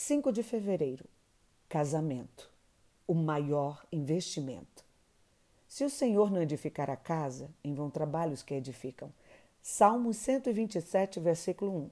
5 0.00 0.30
de 0.30 0.44
fevereiro 0.44 1.04
Casamento 1.68 2.48
o 3.04 3.14
maior 3.14 3.84
investimento. 3.90 4.84
Se 5.66 5.84
o 5.84 5.90
Senhor 5.90 6.30
não 6.30 6.40
edificar 6.40 6.88
a 6.88 6.94
casa, 6.94 7.50
em 7.64 7.74
vão 7.74 7.90
trabalhos 7.90 8.40
que 8.40 8.54
edificam. 8.54 9.12
Salmo 9.60 10.14
127, 10.14 11.18
versículo 11.18 11.76
1. 11.76 11.90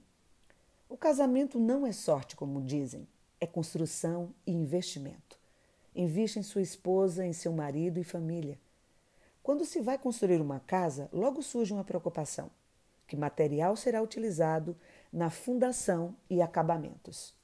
O 0.88 0.96
casamento 0.96 1.58
não 1.58 1.84
é 1.84 1.90
sorte, 1.90 2.36
como 2.36 2.62
dizem, 2.62 3.08
é 3.40 3.46
construção 3.46 4.32
e 4.46 4.52
investimento. 4.52 5.36
Invista 5.92 6.38
em 6.38 6.44
sua 6.44 6.62
esposa, 6.62 7.26
em 7.26 7.32
seu 7.32 7.52
marido 7.52 7.98
e 7.98 8.04
família. 8.04 8.56
Quando 9.42 9.64
se 9.64 9.80
vai 9.80 9.98
construir 9.98 10.40
uma 10.40 10.60
casa, 10.60 11.10
logo 11.12 11.42
surge 11.42 11.72
uma 11.72 11.84
preocupação: 11.84 12.52
que 13.04 13.16
material 13.16 13.76
será 13.76 14.00
utilizado 14.00 14.76
na 15.12 15.28
fundação 15.28 16.14
e 16.30 16.40
acabamentos? 16.40 17.34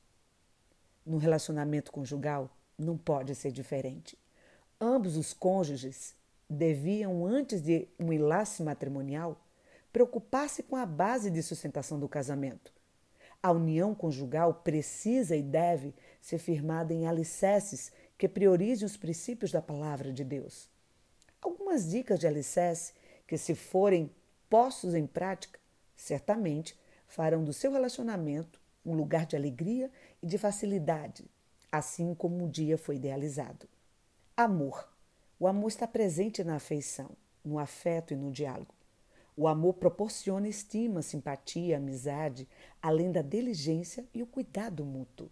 No 1.05 1.19
relacionamento 1.19 1.91
conjugal, 1.91 2.50
não 2.79 2.96
pode 2.96 3.35
ser 3.35 3.50
diferente. 3.50 4.17
Ambos 4.81 5.17
os 5.17 5.32
cônjuges 5.32 6.14
deviam, 6.49 7.26
antes 7.26 7.61
de 7.61 7.89
um 7.99 8.13
enlace 8.13 8.63
matrimonial, 8.63 9.40
preocupar-se 9.93 10.62
com 10.62 10.76
a 10.76 10.86
base 10.86 11.31
de 11.31 11.43
sustentação 11.43 11.99
do 11.99 12.09
casamento. 12.09 12.73
A 13.43 13.50
união 13.50 13.95
conjugal 13.95 14.54
precisa 14.54 15.35
e 15.35 15.43
deve 15.43 15.93
ser 16.21 16.39
firmada 16.39 16.95
em 16.95 17.07
alicerces 17.07 17.90
que 18.17 18.29
priorizem 18.29 18.87
os 18.87 18.96
princípios 18.96 19.50
da 19.50 19.61
palavra 19.61 20.12
de 20.12 20.23
Deus. 20.23 20.71
Algumas 21.40 21.90
dicas 21.90 22.21
de 22.21 22.26
alicerce 22.29 22.93
que, 23.26 23.37
se 23.37 23.57
forem 23.57 24.09
postos 24.48 24.95
em 24.95 25.07
prática, 25.07 25.59
certamente 25.96 26.79
farão 27.09 27.43
do 27.43 27.53
seu 27.53 27.73
relacionamento 27.73 28.61
um 28.85 28.95
lugar 28.95 29.27
de 29.27 29.36
alegria 29.36 29.91
e 30.22 30.27
de 30.27 30.39
facilidade, 30.39 31.25
assim 31.71 32.14
como 32.14 32.45
o 32.45 32.48
dia 32.48 32.77
foi 32.77 32.97
idealizado. 32.97 33.69
Amor. 34.37 34.89
O 35.39 35.47
amor 35.47 35.69
está 35.69 35.87
presente 35.87 36.45
na 36.45 36.56
afeição, 36.56 37.11
no 37.45 37.59
afeto 37.59 38.12
e 38.12 38.17
no 38.17 38.31
diálogo. 38.31 38.75
O 39.37 39.48
amor 39.48 39.75
proporciona 39.75 40.48
estima, 40.48 41.01
simpatia, 41.03 41.79
amizade, 41.79 42.47
além 42.81 43.11
da 43.11 43.23
diligência 43.23 44.06
e 44.15 44.23
o 44.23 44.27
cuidado 44.27 44.84
mútuo. 44.84 45.31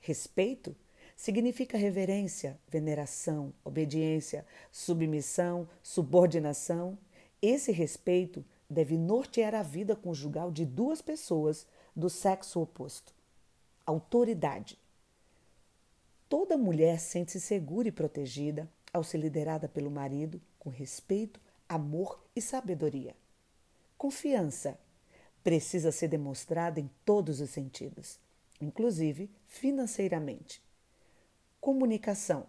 Respeito 0.00 0.74
significa 1.14 1.76
reverência, 1.76 2.58
veneração, 2.66 3.52
obediência, 3.62 4.46
submissão, 4.72 5.68
subordinação. 5.82 6.96
Esse 7.42 7.70
respeito 7.72 8.42
deve 8.70 8.96
nortear 8.96 9.54
a 9.54 9.62
vida 9.62 9.96
conjugal 9.96 10.50
de 10.50 10.64
duas 10.64 11.02
pessoas 11.02 11.66
do 11.94 12.08
sexo 12.08 12.62
oposto. 12.62 13.12
Autoridade 13.84 14.78
Toda 16.30 16.56
mulher 16.56 17.00
sente-se 17.00 17.40
segura 17.40 17.88
e 17.88 17.92
protegida 17.92 18.70
ao 18.92 19.02
ser 19.02 19.18
liderada 19.18 19.68
pelo 19.68 19.90
marido 19.90 20.40
com 20.60 20.70
respeito, 20.70 21.40
amor 21.68 22.24
e 22.36 22.40
sabedoria. 22.40 23.16
Confiança 23.98 24.78
precisa 25.42 25.90
ser 25.90 26.06
demonstrada 26.06 26.78
em 26.78 26.88
todos 27.04 27.40
os 27.40 27.50
sentidos, 27.50 28.20
inclusive 28.60 29.28
financeiramente. 29.48 30.62
Comunicação. 31.60 32.46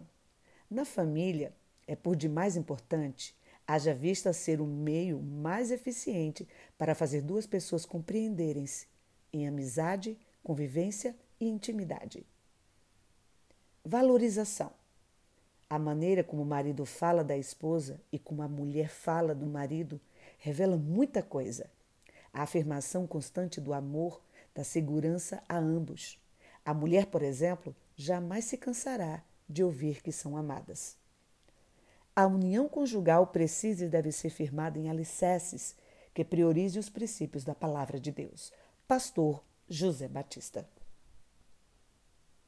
Na 0.70 0.84
família, 0.84 1.52
é 1.84 1.96
por 1.96 2.14
demais 2.14 2.56
importante, 2.56 3.34
haja 3.66 3.94
vista 3.94 4.32
ser 4.32 4.60
o 4.60 4.66
meio 4.66 5.20
mais 5.20 5.70
eficiente 5.70 6.46
para 6.76 6.94
fazer 6.94 7.22
duas 7.22 7.46
pessoas 7.46 7.84
compreenderem-se 7.84 8.86
em 9.32 9.48
amizade, 9.48 10.18
convivência 10.42 11.16
e 11.40 11.48
intimidade. 11.48 12.26
Valorização. 13.84 14.72
A 15.68 15.78
maneira 15.78 16.22
como 16.22 16.42
o 16.42 16.46
marido 16.46 16.84
fala 16.84 17.24
da 17.24 17.36
esposa 17.36 18.00
e 18.12 18.18
como 18.18 18.42
a 18.42 18.48
mulher 18.48 18.90
fala 18.90 19.34
do 19.34 19.46
marido 19.46 20.00
revela 20.38 20.76
muita 20.76 21.22
coisa. 21.22 21.70
A 22.32 22.42
afirmação 22.42 23.06
constante 23.06 23.60
do 23.60 23.72
amor, 23.72 24.22
da 24.54 24.62
segurança 24.62 25.42
a 25.48 25.56
ambos. 25.56 26.20
A 26.64 26.74
mulher, 26.74 27.06
por 27.06 27.22
exemplo, 27.22 27.74
jamais 27.96 28.44
se 28.44 28.56
cansará 28.56 29.24
de 29.48 29.64
ouvir 29.64 30.02
que 30.02 30.12
são 30.12 30.36
amadas. 30.36 30.96
A 32.14 32.26
união 32.26 32.68
conjugal 32.68 33.26
precisa 33.28 33.86
e 33.86 33.88
deve 33.88 34.12
ser 34.12 34.28
firmada 34.28 34.78
em 34.78 34.90
alicerces 34.90 35.74
que 36.12 36.22
priorize 36.22 36.78
os 36.78 36.90
princípios 36.90 37.42
da 37.42 37.54
palavra 37.54 37.98
de 37.98 38.12
Deus. 38.12 38.52
Pastor 38.86 39.42
José 39.66 40.08
Batista. 40.08 40.68